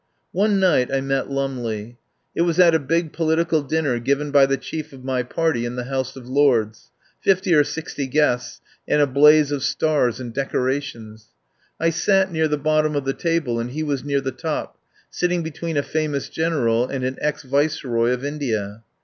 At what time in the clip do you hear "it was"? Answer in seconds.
2.33-2.59